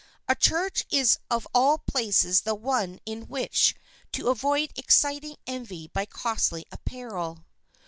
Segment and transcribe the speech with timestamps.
[0.27, 3.75] A church is of all places the one in which
[4.13, 7.45] to avoid exciting envy by costly apparel.